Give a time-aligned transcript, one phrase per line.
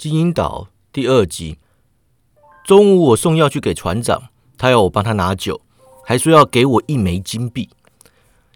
[0.00, 1.58] 金银岛第二集。
[2.64, 5.60] 中午我送药去给船长，他要我帮他拿酒，
[6.02, 7.68] 还说要给我一枚金币。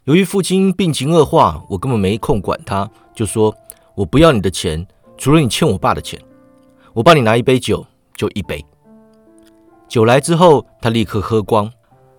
[0.04, 3.54] 由于父亲病情恶化，我根本没空管他，就说
[3.94, 4.86] 我不要你的钱，
[5.18, 6.18] 除了你欠我爸的钱。
[6.94, 7.86] 我帮你拿一杯酒，
[8.16, 8.64] 就一杯。
[9.86, 11.70] 酒来之后，他立刻喝光。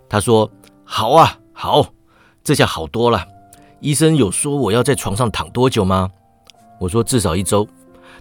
[0.07, 0.51] 他说
[0.85, 1.87] ：“好啊，好，
[2.43, 3.25] 这下好多了。
[3.79, 6.11] 医生有说我要在床上躺多久吗？”
[6.79, 7.67] 我说：“至少一周。”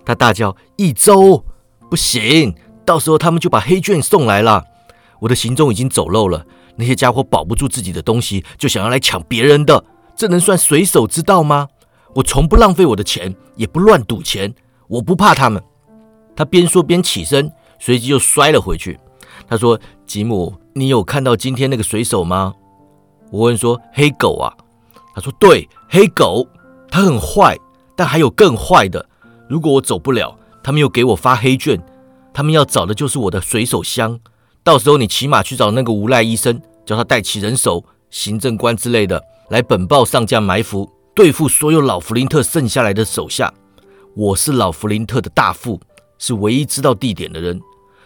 [0.05, 1.45] 他大叫：“一周
[1.89, 2.55] 不行，
[2.85, 4.65] 到时候他们就把黑卷送来了。
[5.21, 6.45] 我的行踪已经走漏了，
[6.77, 11.69] 那些家伙保不住自己的东西，就想要来抢别人的，这能算水手之道吗？
[12.15, 14.55] 我从不浪费我的钱，也不乱赌钱，
[14.89, 15.63] 我不怕他们。”
[16.37, 18.99] 他边说边起身，随即又摔了回去。
[19.49, 22.55] 他说：“吉姆，你有看到今天那个水手吗？”
[23.31, 24.53] 我问说：“黑狗啊？”
[25.15, 26.47] 他说：“对，黑狗，
[26.91, 27.57] 他很坏，
[27.97, 29.09] 但还有更坏的。”
[29.49, 31.81] 如果我走不了，他们又给我发黑卷，
[32.33, 34.19] 他们要找的就是我的水手箱。
[34.63, 43.53] 到时候你骑马去找那个无赖医生，叫他带起人手、行政官之类的来本报上将埋伏，对付所有老弗林特剩下来的手下。
[44.17, 45.79] 我是老弗林特的大副，
[46.19, 47.61] 是唯一知道地点的人。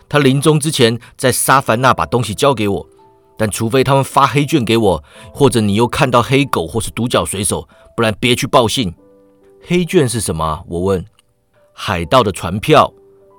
[0.09, 2.87] 他临终之前在沙凡那把东西交给我，
[3.37, 8.93] 但除非他们发黑卷给我，或者你又看到黑狗或是独角水手，不然别去报信。
[9.63, 10.65] 黑卷是什么？
[10.67, 11.05] 我问。
[11.81, 12.93] 海盗的船票，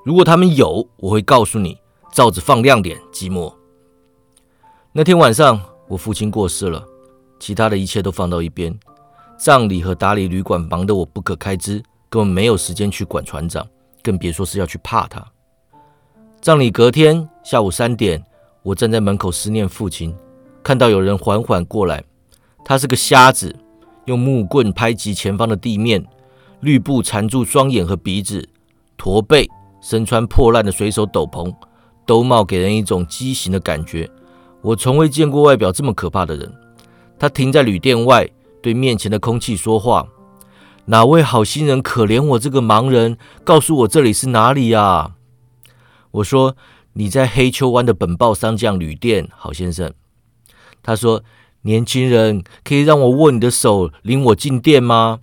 [0.05, 1.77] 如果他们有，我会告诉你。
[2.13, 3.53] 照着放亮点，寂寞。
[4.93, 6.83] 那天晚上，我父亲过世了，
[7.37, 8.73] 其他的一切都放到一边。
[9.37, 13.67] 葬礼和打理旅馆忙得我不可开支，根本没有时间去管船长，
[14.01, 15.23] 更别说是要去怕他。
[16.39, 18.23] 葬礼隔天下午三点，
[18.63, 20.15] 我站在门口思念父亲，
[20.63, 22.01] 看到有人缓缓过来，
[22.63, 23.53] 他是个瞎子，
[24.05, 26.03] 用木棍拍击前方的地面。
[26.61, 28.47] 绿布缠住双眼和鼻子，
[28.97, 29.47] 驼背，
[29.81, 31.53] 身穿破烂的水手斗篷，
[32.05, 34.09] 兜帽给人一种畸形的感觉。
[34.61, 36.53] 我从未见过外表这么可怕的人。
[37.17, 38.29] 他停在旅店外，
[38.61, 40.07] 对面前的空气说话
[40.85, 45.15] ：“哪位好心人可怜我这个盲人，告诉我这里是哪里呀？”
[46.11, 46.57] 我说
[46.93, 49.93] ：“你在黑丘湾的本报商将旅店，好先生。”
[50.83, 51.23] 他说
[51.63, 55.19] ：“年轻人，可以让我握你的手，领我进店吗？”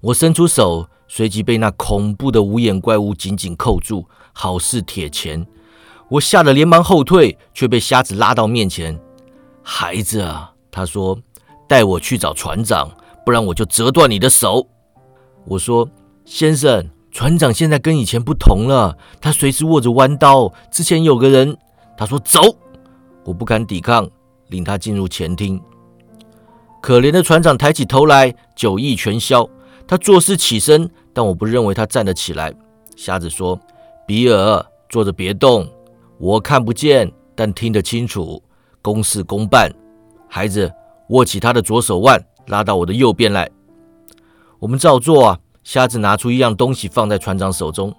[0.00, 5.44] 我伸出手，随即被那恐怖的无眼怪物紧紧扣住，好似铁钳。
[6.08, 8.98] 我吓得连忙后退，却被瞎子拉到面前。
[9.62, 11.18] 孩子啊，他说
[11.68, 12.88] ：“带我去找船长，
[13.26, 14.68] 不然我就折断你的手。”
[15.44, 15.88] 我说
[16.24, 20.52] ：“先生，船长现在跟以前不同了，他随时握着弯刀。
[20.70, 21.58] 之前有个人，
[21.96, 22.40] 他说走，
[23.24, 24.08] 我不敢抵抗，
[24.46, 25.60] 领他进入前厅。
[26.80, 29.46] 可怜的船长抬起头来，酒意全消。
[29.88, 32.54] 他做事起身，但我不认为他站得起来。
[32.94, 33.58] 瞎子说
[34.06, 35.66] ：“比尔，坐着别动，
[36.18, 38.42] 我看不见，但听得清楚。
[38.82, 39.72] 公事公办。
[40.28, 40.70] 孩子，
[41.08, 43.50] 握起他的左手腕，拉到我的右边来。
[44.58, 47.94] 我们照做啊。”瞎子拿出一样东西放在船长手中。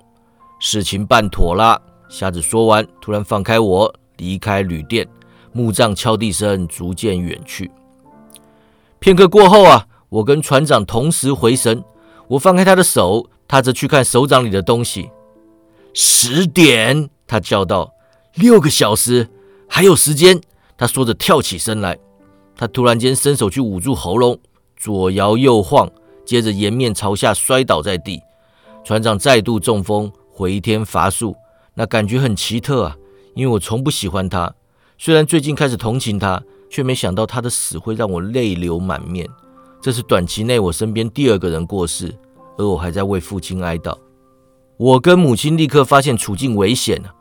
[0.59, 1.81] 事情办妥了。
[2.07, 5.07] 瞎子说完，突然放开我，离开旅店。
[5.53, 7.71] 木杖敲地声逐渐远去。
[8.99, 9.87] 片刻过后啊。
[10.09, 11.83] 我跟船长同时回神，
[12.27, 15.11] 我放开他的手，他则去看手掌里的东西。
[15.93, 17.93] 十点，他叫道
[18.35, 19.29] ：“六个小时，
[19.67, 20.41] 还有时间。”
[20.77, 21.97] 他说着跳起身来。
[22.55, 24.39] 他突然间伸手去捂住喉咙，
[24.75, 25.89] 左摇右晃，
[26.25, 28.21] 接着颜面朝下摔倒在地。
[28.83, 31.35] 船长再度中风，回天乏术。
[31.75, 32.97] 那感觉很奇特啊，
[33.35, 34.53] 因为我从不喜欢他，
[34.97, 39.27] 虽然最近开始同情他，却没想到他的死会让我泪流满面。
[39.81, 42.13] 这是短期内我身边第二个人过世，
[42.57, 43.97] 而我还在为父亲哀悼。
[44.77, 47.13] 我跟母亲立刻发现处境危险了。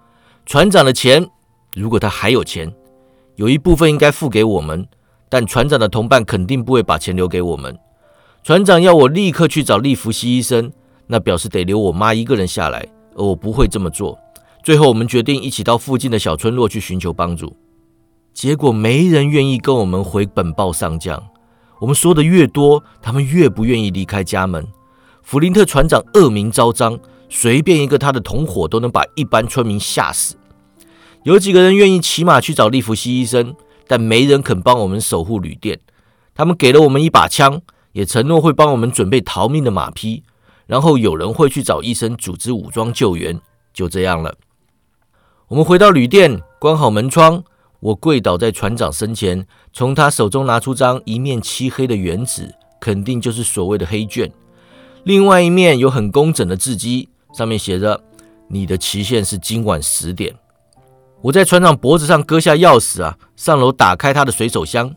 [0.45, 1.29] 船长的钱，
[1.75, 2.73] 如果他还有钱，
[3.37, 4.87] 有一部分应该付给我们，
[5.29, 7.79] 但船长的同伴肯定不会把钱留给我们。
[8.43, 10.73] 船长要我立刻去找利弗西医生，
[11.07, 14.19] 那表示得留我妈一个人下来，而我不会这么做。
[14.65, 17.55] 最后，我们决定一起到附近的小村落去寻求帮助。
[18.33, 21.23] 结果，没人愿意跟我们回本报上将。
[21.81, 24.67] 我们说的越多，他们越不愿意离开家门。
[25.23, 26.99] 弗林特船长恶名昭彰，
[27.29, 30.37] 随便一个他的同伙都能把一般村民吓死。
[31.25, 33.55] 有几个人愿意骑马去找利弗西医生，
[33.87, 35.79] 但没人肯帮我们守护旅店。
[36.35, 37.61] 他们给了我们一把枪，
[37.93, 40.23] 也承诺会帮我们准备逃命的马匹。
[40.67, 43.41] 然后有人会去找医生组织武装救援。
[43.73, 44.35] 就这样了。
[45.49, 47.45] 我们回到旅店，关好门窗。
[47.81, 54.31] 我跪倒在船长身前，从他手中拿出张一面漆黑的原纸，肯定就是所谓的黑卷。
[55.05, 58.03] 另外一面有很工整的字迹，上面写着
[58.49, 60.35] ：“你的期限是今晚十点。
[61.23, 64.95] 我在船长脖子上割下钥匙啊，上楼打开他的水手箱，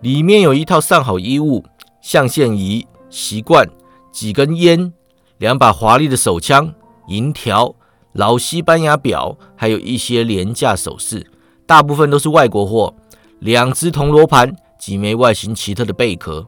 [0.00, 1.64] 里面有一套上好衣物、
[2.00, 3.68] 象限仪、习惯、
[4.10, 4.92] 几根烟、
[5.38, 6.74] 两把华丽的手枪、
[7.08, 7.74] 银条、
[8.12, 11.26] 老西班牙表，还有一些廉价首饰，
[11.66, 12.94] 大部分都是外国货。
[13.40, 16.46] 两只铜罗盘，几枚外形奇特的贝壳。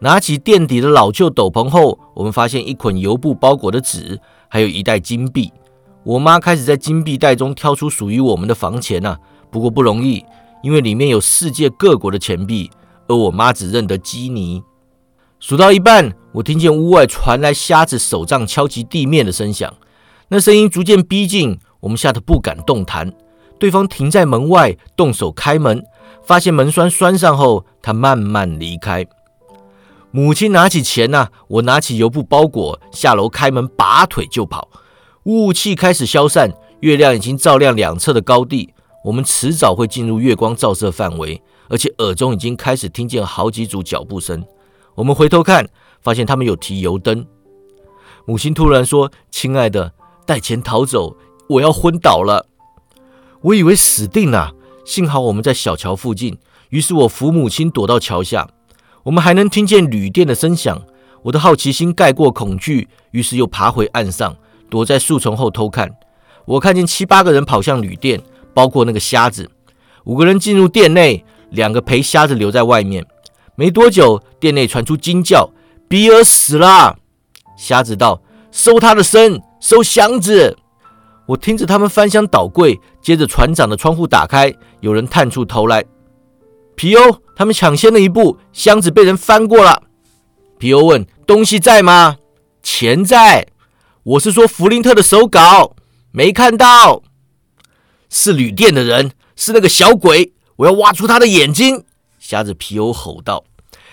[0.00, 5.52] 拿起垫底的老旧斗篷后，我们发现一捆油布包裹的纸，还有一袋金币。
[6.02, 9.16] 我妈开始在金币袋中挑出属于我们的房钱呐，
[9.50, 10.22] 不过不容易，
[10.62, 12.70] 因为里面有世界各国的钱币，
[13.08, 14.62] 而我妈只认得基尼。
[15.40, 19.72] 数到一半，我听见屋外传来瞎子手杖敲击地面的声响，
[20.28, 23.10] 那声音逐渐逼近，我们吓得不敢动弹。
[23.64, 25.86] 对方停在门外，动手开门，
[26.22, 29.06] 发现门栓栓上后，他慢慢离开。
[30.10, 34.68] 母亲拿起钱呐，我拿起油布包裹，下楼开门，拔腿就跑。
[35.22, 38.74] 雾气开始消散，月亮已经照亮两侧的高地。
[39.02, 44.44] 我们迟早会进入月光照射范围，而且耳中已经开始听见好几组脚步声。
[44.94, 45.66] 我们回头看，
[46.02, 47.24] 发现他们有提油灯。
[48.26, 49.94] 母亲突然说：“亲爱的，
[50.26, 51.16] 带钱逃走，
[51.48, 52.44] 我要昏倒了。”
[53.44, 54.52] 我以为死定了，
[54.86, 56.38] 幸好我们在小桥附近，
[56.70, 58.48] 于是我扶母亲躲到桥下。
[59.02, 60.80] 我们还能听见旅店的声响。
[61.24, 64.34] 我的好奇心盖过恐惧，于是又爬回岸上。
[64.70, 65.90] 躲在树丛后偷看，
[66.46, 68.18] 我看见七八个人跑向旅店，
[68.54, 69.50] 包括那个瞎子。
[70.04, 73.04] 五个人进入店内，两个陪瞎子留在外面。
[73.56, 75.50] 没多久，店内传出惊叫
[75.86, 76.96] ：“比尔死了！”
[77.58, 80.56] 瞎子道：“收他的身，收箱子。”
[81.26, 85.84] 我听着他们翻箱倒柜，接着船长的窗户打开，有人探出头来。
[86.74, 89.82] 皮欧，他们抢先了一步，箱子被人翻过了。
[90.58, 92.16] 皮欧问：“东西在吗
[92.62, 93.46] ？”“钱在。”
[94.04, 95.74] 我是说弗林特的手稿
[96.10, 97.02] 没看到，
[98.10, 101.84] 是旅店的人，是那个小鬼，我要挖出他的眼睛！
[102.18, 103.44] 瞎子皮欧吼道。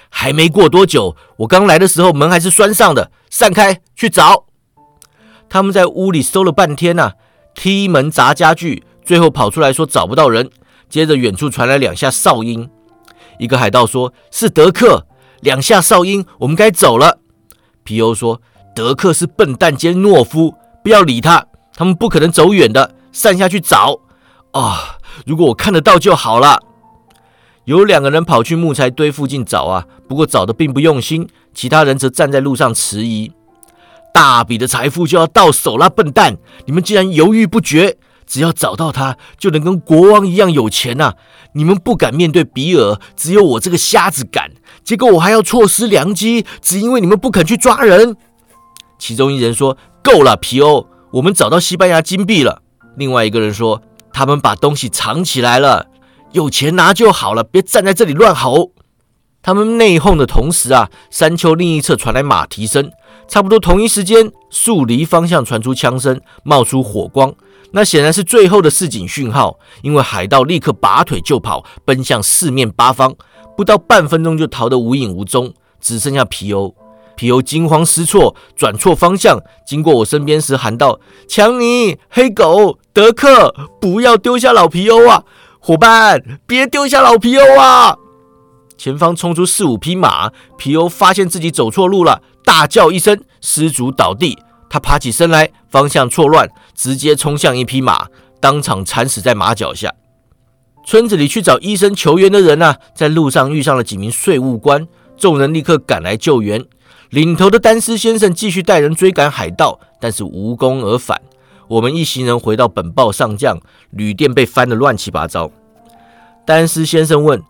[0.10, 4.48] 还没过多久，我刚来的时候门还是栓上的，散开去找。
[5.48, 7.14] 他们在屋里搜了半天呐，
[7.56, 10.50] 踢门砸家具，最后跑出来说找不到人。
[10.90, 12.70] 接着远处传来两下哨音，
[13.40, 15.06] 一个海盗说是德克，
[15.42, 17.20] 两下哨音，我们该走了。
[17.84, 18.42] 皮欧说。
[18.74, 21.46] 德克是笨蛋兼懦夫，不要理他。
[21.76, 24.00] 他们不可能走远的，散下去找。
[24.52, 26.64] 啊，如果我看得到就好了。
[27.66, 31.28] 有两个人跑去木材堆附近找啊，不过找的并不用心。
[31.54, 33.34] 其他人则站在路上迟疑。
[34.14, 36.38] 大笔的财富就要到手了，笨蛋！
[36.66, 37.98] 你们竟然犹豫不决。
[38.28, 41.16] 只要找到他，就能跟国王一样有钱呐！
[41.54, 44.52] 你们不敢面对比尔，只有我这个瞎子敢。
[44.86, 48.16] 结果我还要错失良机，只因为你们不肯去抓人。
[48.98, 52.62] 其中一人说：“够了，皮欧，我们找到西班牙金币了。”
[52.96, 53.82] 另外一个人说
[54.14, 55.88] ：“他们把东西藏起来了，
[56.32, 58.72] 有钱拿就好了，别站在这里乱吼。”
[59.44, 62.92] 他们内讧的同时啊，山丘另一侧传来马蹄声。
[63.32, 67.34] 差不多同一时间，树离方向传出枪声，冒出火光。
[67.72, 73.16] 那显然是最后的示警讯号，因为海盗立刻拔腿就跑，奔向四面八方，
[73.56, 76.76] 不到半分钟就逃得无影无踪，只剩下皮欧。
[77.16, 85.24] 皮欧惊慌失措，转错方向，经过我身边时喊道：“强尼，黑狗，德克，不要丢下老皮欧啊！
[85.62, 87.96] 伙伴，别丢下老皮欧啊！”
[88.78, 94.38] 前方冲出四五匹马，皮欧发现自己走错路了，大叫一声，失足倒地。
[94.70, 98.08] 他爬起身来，方向错乱，直接冲向一匹马，
[98.42, 99.94] 当场惨死在马脚下。
[100.86, 106.62] 村子里去找医生求援的人呢，在路上遇上了几名税务官，众人立刻赶来救援。
[107.10, 111.22] 领头的丹斯先生继续带人追赶海盗，但是无功而返。
[111.70, 113.58] 我们一行人回到本报上将，
[113.92, 115.50] 旅店被翻得乱七八糟。
[116.46, 117.42] 丹斯先生问：“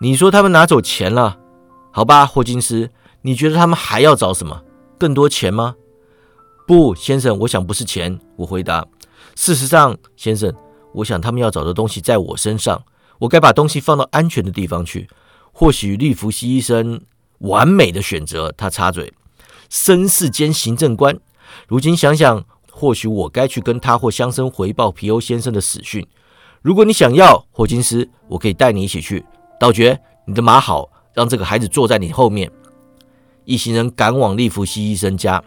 [0.00, 1.38] 你说他们拿走钱了？
[1.90, 2.90] 好吧，霍金斯，
[3.24, 4.62] 你觉得他们还要找什么？
[4.98, 5.74] 更多钱吗
[6.68, 8.86] ？”“不，先生，我想不是钱。”我回答。
[9.34, 10.52] “事实上，先生，
[10.92, 12.82] 我想他们要找的东西在我身上。
[13.18, 15.08] 我该把东西放到安全的地方去。
[15.52, 17.00] 或许利弗西医生。”
[17.38, 19.12] 完美的选择，他插嘴。
[19.70, 21.18] 绅士兼行政官，
[21.66, 26.06] 如今想想，或许我该去跟他或乡绅回报皮欧先生的死讯。
[26.62, 29.26] 如果你想要，霍金斯，我可以带你一起去。
[29.60, 32.50] 道爵，你的马好，让这个孩子坐在你后面。
[33.44, 35.42] 一行人赶往利弗西医生家，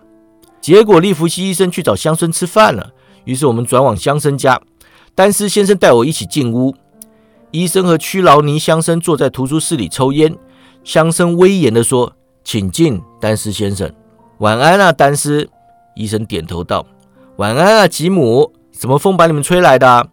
[0.62, 2.92] 结果利弗西医生去找乡绅吃饭了。
[3.26, 4.62] 于是我们转往乡绅家。
[5.16, 6.76] 丹斯先生带我一起进屋，
[7.52, 10.38] 医生和屈劳尼乡绅坐在图书室里抽烟。
[10.84, 12.14] 乡绅威严地说
[12.46, 13.92] ：“请进，丹斯先生。
[14.38, 15.50] 晚安啊，丹斯。”
[15.96, 16.86] 医生点头道
[17.38, 18.54] ：“晚安啊，吉姆。
[18.72, 20.10] 什么风把你们吹来的？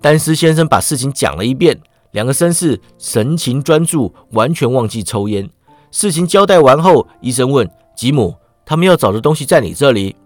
[0.00, 1.80] 丹斯先生把事情讲了一遍。
[2.12, 5.50] 两个绅士神情专注，完全忘记抽烟。
[5.92, 8.34] 事情交代完后，医生问吉姆
[8.66, 10.16] ：“他们要找的东西在你这里？”“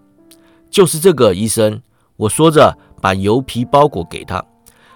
[0.70, 1.82] 就是这个，医生。”
[2.16, 4.42] 我说着，把油皮包裹给他。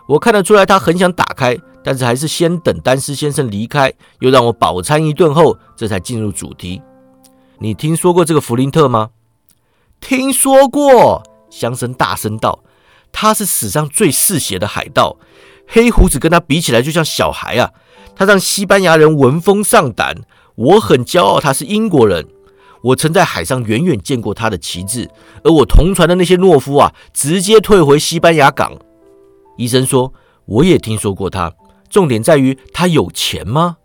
[0.06, 6.80] 我看得出来，他很想打开，但是还是先等丹斯先生离开，又让我饱餐一顿后，这才进入主题。
[7.58, 9.10] 你听说过这个弗林特吗？
[10.00, 11.22] 听说过。
[11.50, 12.60] 乡绅大声道
[13.10, 15.16] ：“他是史上最嗜血的海盗，
[15.66, 17.72] 黑胡子跟他比起来就像小孩啊！
[18.14, 20.14] 他让西班牙人闻风丧胆。
[20.60, 22.26] 我很骄傲，他是英国人。
[22.82, 25.08] 我曾在海上远远见过他的旗帜，
[25.42, 28.76] 而我同船的那些懦夫啊，直接退回西班牙港。”
[29.56, 30.12] 医生说
[30.44, 31.54] ：“我也听说过他。
[31.88, 33.78] 重点在于他有钱吗？”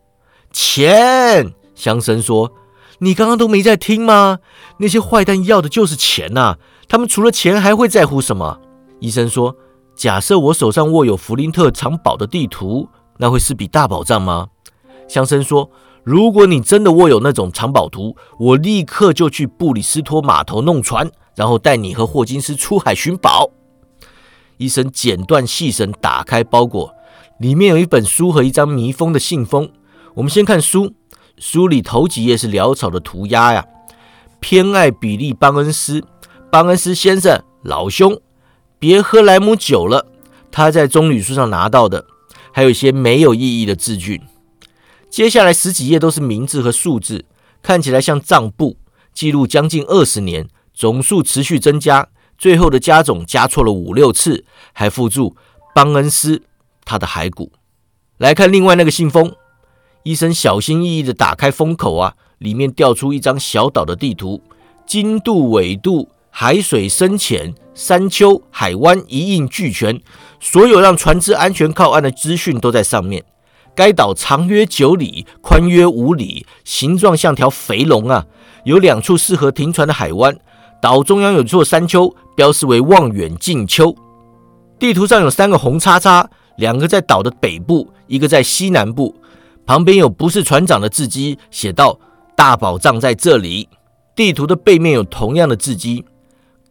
[0.51, 2.51] 钱，乡绅说
[2.99, 4.39] ：“你刚刚都没在听吗？
[4.79, 6.57] 那些坏蛋要的就是钱呐！”
[6.89, 8.59] 他们除了钱还会在乎什么？
[8.99, 9.55] 医生说
[9.95, 14.49] ：“假设我手上握有弗林特藏宝的地图，那会是笔大宝藏吗？”
[15.07, 15.69] 乡绅说
[16.03, 23.49] ：“如果你真的握有那种藏宝图，我立刻就去布里斯托码头弄船，然后带你和霍金斯出海寻宝。”
[24.57, 26.93] 医生剪断细绳，打开包裹，
[27.39, 29.69] 里面有一本书和一张密封的信封。
[30.13, 30.93] 我们先看书，
[31.37, 33.65] 书里头几页是潦草的涂鸦呀，
[34.39, 36.01] 偏爱比利·邦恩斯。
[36.49, 38.17] 邦恩斯先生，老兄，
[38.79, 40.05] 别喝莱姆酒了。
[40.51, 42.05] 他在棕榈树上拿到的，
[42.53, 44.21] 还有一些没有意义的字句。
[45.15, 47.23] 接下来十几页都是名字和数字，
[47.61, 48.75] 看起来像账簿，
[49.13, 54.43] 记录将近二十年，总数持续增加，最后的加总加错了五六次，
[54.73, 55.33] 还附注
[55.73, 56.41] 邦恩斯
[56.83, 57.53] 他的骸骨。
[58.17, 59.33] 来看另外那个信封，
[60.03, 64.41] 医生小心翼翼地打开封口啊，里面掉出一张小岛的地图，
[64.85, 66.09] 经度纬度。
[66.29, 70.01] 海水深浅、山丘、海湾一应俱全，
[70.41, 73.23] 所有让船只安全靠岸的资讯都在上面。
[73.75, 78.25] 该岛长约九里，宽约五里，形状像条肥龙啊！
[78.63, 80.35] 有两处适合停船的海湾。
[80.81, 83.93] 岛中央有座山丘，标示为望远镜丘。
[84.79, 89.15] 地图上有三个红叉叉，两个在岛的北部，一个在西南部。
[89.65, 91.99] 旁边有不是船长的字迹，写道
[92.35, 93.67] ：“大宝藏在这里。”
[94.15, 96.05] 地图的背面有同样的字迹。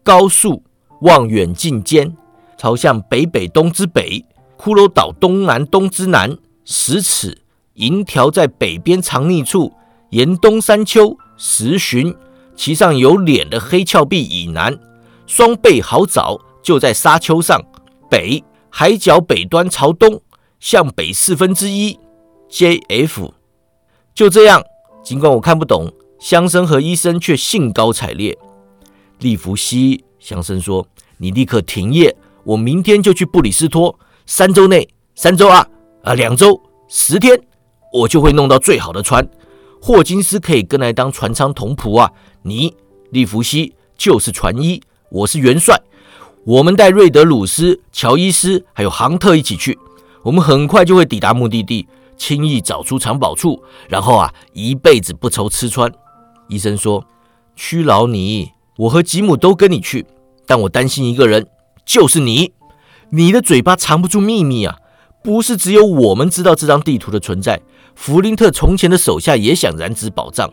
[0.03, 0.63] 高速
[1.01, 2.17] 望远镜间，
[2.57, 4.25] 朝向北北东之北，
[4.57, 7.39] 骷髅岛东南东之南十尺，
[7.75, 9.73] 银条在北边藏匿处，
[10.11, 12.15] 沿东山丘十寻，
[12.57, 14.79] 其上有脸的黑峭壁以南，
[15.27, 17.61] 双背好找，就在沙丘上
[18.09, 20.23] 北海角北端朝东
[20.59, 21.99] 向北四分之一
[22.49, 23.35] ，J.F.
[24.15, 24.63] 就这样，
[25.03, 28.39] 尽管我看不懂，乡绅和医生却兴高采烈。
[29.19, 30.87] 利弗西乡绅说
[31.19, 33.99] ：“你立刻停业，我明天就去布里斯托。
[34.25, 35.69] 三周内，三周啊
[36.05, 37.41] 啊，两周，十天，
[37.91, 39.27] 我就会弄到最好的船。
[39.81, 42.13] 霍金斯可以跟来当船舱同仆啊。
[42.43, 42.75] 你，
[43.11, 45.81] 利弗西就是船医，我是元帅。
[46.45, 49.79] 我们带瑞德鲁斯、乔伊斯还有杭特一起去。
[50.23, 55.91] 我们很快就会抵达目的地，轻易找出藏宝处，然后啊，一辈子不愁吃穿。”
[56.49, 57.07] 医生说
[57.57, 60.05] ：“屈劳你。”我和吉姆都跟你去，
[60.45, 61.47] 但我担心一个人，
[61.87, 62.53] 就是你。
[63.09, 64.77] 你的嘴巴藏不住秘密啊！
[65.25, 67.59] 不是只有我们知道这张地图的存在。
[67.97, 70.53] 弗林特从前的手下也想染指宝藏，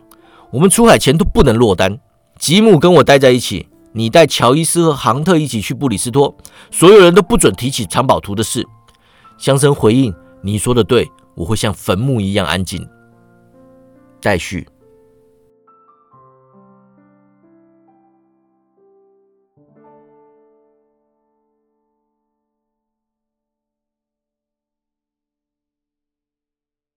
[0.50, 1.98] 我们出海前都不能落单。
[2.38, 6.34] 吉姆跟我待在一起，你带乔伊斯和杭特一起去布里斯托，
[6.70, 8.66] 所有人都不准提起藏宝图的事。
[9.36, 12.88] 乡绅回应：“你说的对，我会像坟墓一样安静。”
[14.22, 14.66] 待续。